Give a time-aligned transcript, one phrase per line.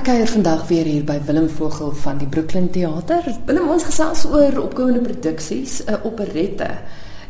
[0.00, 3.26] Ek kuier vandag weer hier by Willem Vogel van die Brooklyn Theater.
[3.44, 6.68] Willem ons gesels oor opkomende produksies, 'n operette,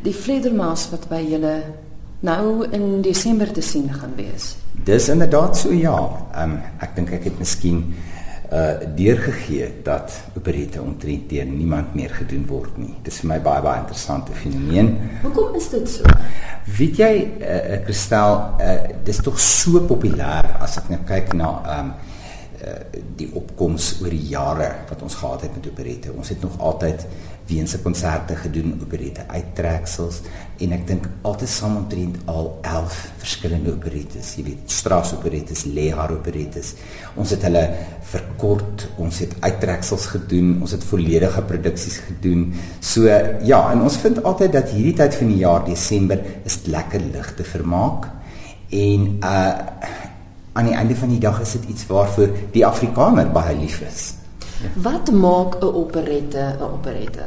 [0.04, 1.64] Die Vledermaas wat by julle
[2.20, 4.54] nou in Desember te sien gaan wees.
[4.84, 5.96] Dis inderdaad so ja.
[6.42, 7.94] Um, ek dink ek het miskien
[8.52, 12.94] uh deurgegee dat operette omtrent deur niemand meer gedoen word nie.
[13.02, 14.96] Dis vir my baie baie interessante fenomeen.
[15.22, 16.04] Hoekom is dit so?
[16.78, 21.90] Weet jy, uh Kristel, uh dis tog so populêr as ek nou kyk na um
[21.90, 22.09] uh
[23.16, 26.12] die opkoms oor die jare wat ons gehad het met operette.
[26.12, 27.06] Ons het nog altyd
[27.50, 30.20] weens se konserte gedoen operette uittreksels
[30.62, 36.74] en ek dink altesaam omtrent al 11 verskillende operettes, jy weet, Strauss operettes, Lehar operettes.
[37.18, 37.64] Ons het hulle
[38.12, 42.50] verkort, ons het uittreksels gedoen, ons het volledige produksies gedoen.
[42.78, 47.02] So ja, en ons vind altyd dat hierdie tyd van die jaar Desember is lekker
[47.10, 48.10] ligte vermaak
[48.70, 49.79] en uh
[50.52, 54.14] aan die einde van die dag is dit iets waarvoor die Afrikaner baie lief is.
[54.74, 57.24] Wat maak 'n operette 'n operette?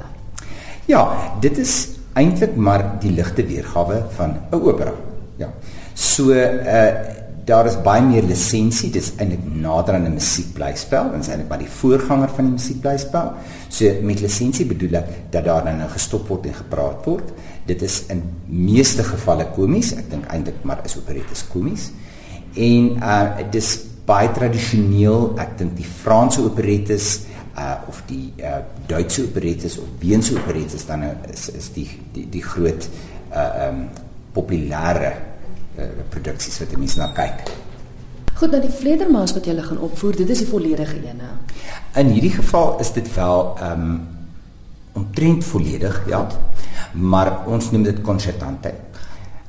[0.86, 4.94] Ja, dit is eintlik maar die ligte weergawe van 'n opera.
[5.38, 5.50] Ja.
[5.94, 11.20] So uh daar is baie meer lisensie, dit is eintlik nader aan 'n musiekblyspel, dit
[11.20, 13.32] is eintlik maar die voorganger van die musiekblyspel.
[13.70, 17.34] So met lisensie bedoel ek dat daar dan nou gestop word en gepraat word.
[17.66, 21.92] Dit is in meeste gevalle komies, ek dink eintlik maar is operettes komies.
[22.54, 23.72] En uh dit is
[24.06, 27.24] baie tradisioneel, ek dink die Franse operettes
[27.58, 32.44] uh of die uh Duitse operettes of Weense operettes dan is is die die die
[32.44, 32.90] groot
[33.34, 33.86] uh um
[34.34, 35.12] populêre
[35.78, 37.52] uh, produksies wat mense na kyk.
[38.34, 41.30] Goed, nou die Vledermaas wat jy gaan opvoer, dit is die volledige ene.
[42.02, 43.94] In hierdie geval is dit wel um
[44.94, 46.28] omtrent volledig, ja.
[46.94, 48.74] Maar ons noem dit concertante.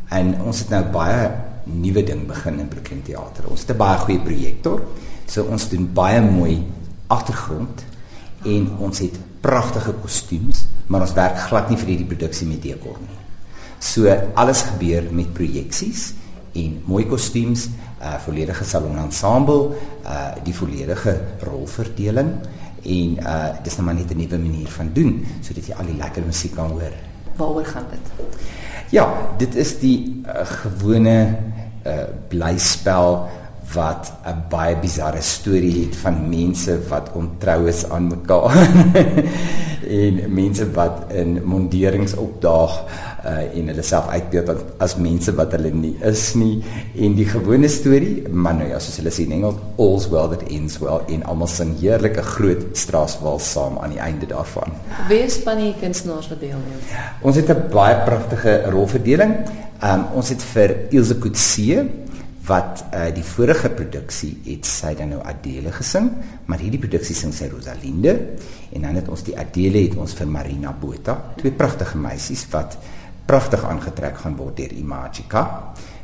[0.08, 1.26] En ons het nou baie
[1.64, 3.48] nuwe ding begin in Brooklyn Theater.
[3.50, 4.82] Ons het 'n baie goeie projektor.
[5.26, 6.62] So ons doen baie mooi
[7.06, 7.84] agtergrond
[8.44, 12.98] en ons het pragtige kostuums, maar ons werk glad nie vir hierdie produksie met dekor
[13.00, 13.18] nie.
[13.78, 16.14] So alles gebeur met projeksies
[16.54, 17.72] en mooi kostuums, 'n
[18.02, 22.30] uh, volledige salon ensemble, uh die volledige rolverdeling
[22.82, 25.96] en uh dis nou maar net 'n nuwe manier van doen sodat jy al die
[25.96, 26.92] lekker musiek kan hoor.
[27.36, 28.28] Waaroor gaan dit?
[28.90, 29.08] Ja,
[29.38, 31.36] dit is die uh, gewone
[31.84, 33.28] uh blyspel
[33.74, 38.54] wat 'n baie bizarre storie het van mense wat ontrou is aan mekaar
[40.02, 42.84] en mense wat in monderings opdaag
[43.24, 44.50] uh, en hulle self uitbeeld
[44.84, 46.62] as mense wat hulle nie is nie
[46.94, 50.44] en die gewone storie man nou ja soos hulle sê in Engels all's well that
[50.48, 54.72] ends well en almal sing heerlike groot straaswal saam aan die einde daarvan.
[55.08, 56.80] Wie is van die kunstenaars wat deelneem?
[57.22, 59.34] Ons het 'n baie pragtige rolverdeling.
[59.82, 62.03] Um, ons het vir Ilse Coetzee
[62.46, 66.10] wat uh, die vorige produksie het sy dan nou Adele gesing,
[66.46, 68.14] maar hierdie produksie sing sy Rosalinde
[68.74, 72.76] en dan het ons die Adele het ons vir Marina Botha, twee pragtige meisies wat
[73.24, 75.44] pragtig aangetrek gaan word deur Imagika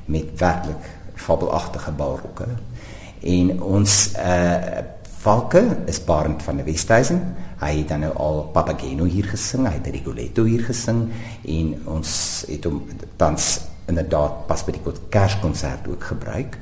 [0.08, 0.88] met werklik
[1.20, 2.48] fabelagtige balrokke.
[3.20, 4.88] En ons uh
[5.20, 7.18] Valke is Barend van die Westhuizen.
[7.60, 11.02] Hy het dan nou al Papageno hier gesing, hy het Rigoletto hier gesing
[11.44, 12.12] en ons
[12.48, 12.78] het hom
[13.20, 13.50] tans
[13.90, 16.58] inderdaad pas by die Kerskonsert ook gebruik.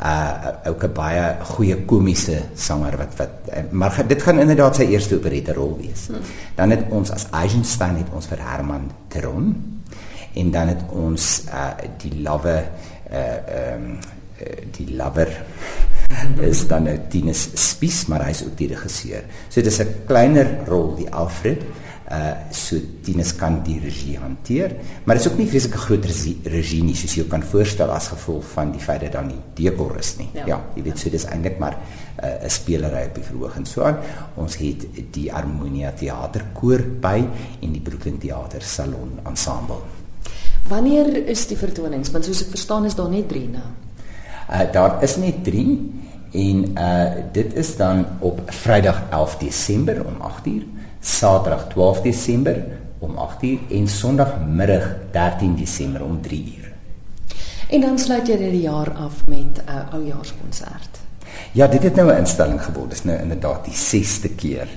[0.00, 4.86] Uh ook 'n baie goeie komiese sanger wat wat uh, maar dit gaan inderdaad sy
[4.88, 6.06] eerste operette rol wees.
[6.06, 6.24] Hmm.
[6.54, 9.82] Dan het ons as Eisenstein het ons vir Herman Teron
[10.34, 12.56] en dan het ons uh die lowe
[13.12, 13.98] uh ehm um,
[14.76, 15.28] die lover
[16.50, 19.24] is dan nou Tinus Spies maar hy is ook die regisseur.
[19.48, 21.62] So dit is 'n kleiner rol die Alfred
[22.10, 24.72] uh so Tinus kan die regie hanteer,
[25.04, 26.06] maar dit is ook nie vreeslike groot
[26.50, 29.94] regie nie soos jy kan voorstel as gevolg van die feit dat dan nie dekor
[30.00, 30.26] is nie.
[30.34, 31.76] Ja, ja jy weet so dis eintlik maar
[32.20, 34.02] 'n uh, spelery op die verhoog en so aan.
[34.36, 37.18] Ons het die Harmonia Theaterkoor by
[37.62, 39.80] en die Brooklyn Theater Salon ensemble.
[40.68, 42.10] Wanneer is die vertonings?
[42.10, 43.70] Want soos ek verstaan is daar net 3 nou.
[44.50, 45.78] Uh daar is net 3
[46.32, 52.64] en uh dit is dan op Vrydag 11 Desember om 8:00 Saterdag 12 Desember
[52.98, 56.68] om 8:00 en Sondagmiddag 13 Desember om 3:00.
[57.70, 61.00] En dan sluit jy die jaar af met 'n uh, oujaarskonsert.
[61.52, 62.90] Ja, dit het nou 'n instelling geword.
[62.90, 64.68] Dit is nou inderdaad die 6ste keer.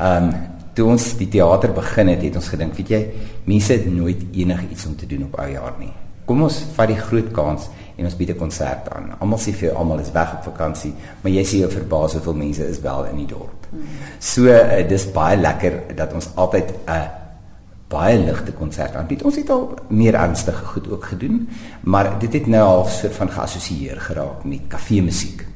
[0.00, 0.32] Um,
[0.72, 3.02] toe ons die teater begin het, het ons gedink, weet jy,
[3.44, 5.92] mense het nooit enigiets om te doen op oujaar nie.
[6.24, 9.14] Kom ons vat die groot kans en ons bied 'n konsert aan.
[9.20, 12.68] Almal sê vir almal is weg op vakansie, maar jy sien jou verbaas hoeveel mense
[12.68, 13.66] is wel in die dorp.
[14.18, 17.08] So uh, dis baie lekker dat ons altyd 'n uh,
[17.88, 19.22] baie ligte konsert aanbied.
[19.22, 21.48] Ons het al meer ernstige goed ook gedoen,
[21.80, 25.46] maar dit het nou half soort van geassosieer geraak met kafee musiek.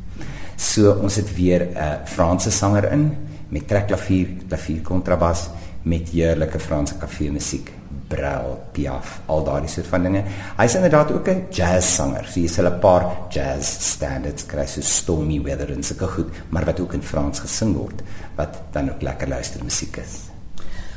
[0.57, 3.17] So ons het weer 'n uh, Franse sanger in
[3.49, 5.49] met trekklavier, klavier kontrabas
[5.83, 7.75] met heerlike Franse kafee musiek.
[8.09, 10.23] Brel, Piaf, al daardie soort van dinge.
[10.56, 12.25] Hy's inderdaad ook 'n jazz sanger.
[12.25, 16.65] So jy sal 'n paar jazz standards kry so Stormy Weather en sulke goed, maar
[16.65, 18.03] wat ook in Frans gesing word,
[18.37, 20.31] wat dan ook lekker luister musiek is.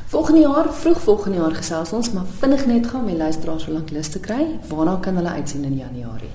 [0.10, 3.90] Volgende jaar, vroeg volgende jaar gesels ons, maar vinnig net gaan my luisteraars so lank
[3.90, 4.60] lus te kry.
[4.68, 6.32] Waarna kan hulle uitsien in Januarie?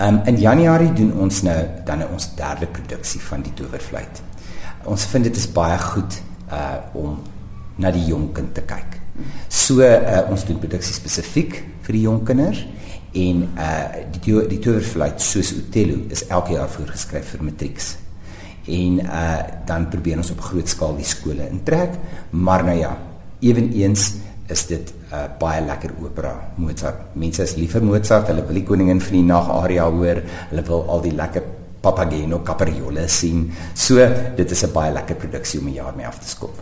[0.00, 4.22] Um, in Januarie doen ons nou dan nou ons derde produksie van die Towerfluit.
[4.84, 7.18] Ons vind dit is baie goed uh om
[7.76, 8.98] na die jong kind te kyk.
[9.48, 12.64] So uh, ons doen produksie spesifiek vir die jong kinders
[13.12, 17.96] en uh die die Towerfluit soos Othello is elke jaar voorgeskryf vir matrieks.
[18.66, 19.38] En uh
[19.68, 21.98] dan probeer ons op groot skaal die skole intrek,
[22.30, 22.96] maar nou ja,
[23.40, 24.14] eweneens
[24.48, 27.14] is dit 'n uh, baie lekker opera Mozart.
[27.14, 30.62] Mense is lief vir Mozart, hulle wil die koningin van die nag aria hoor, hulle
[30.62, 31.42] wil al die lekker
[31.82, 33.50] Papageno Capriole sien.
[33.74, 33.96] So
[34.36, 36.54] dit is 'n baie lekker produksie om 'n jaar mee af te skop.